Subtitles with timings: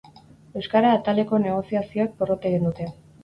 [0.61, 2.89] Euskara ataleko negoziazioek porrot egin dute.